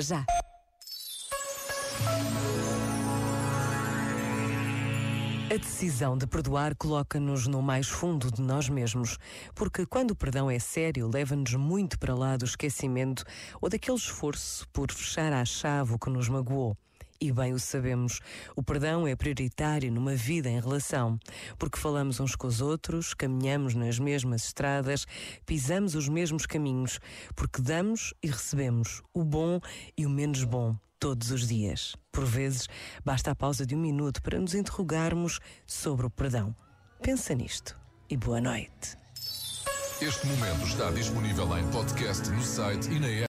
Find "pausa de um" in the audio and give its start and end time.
33.36-33.80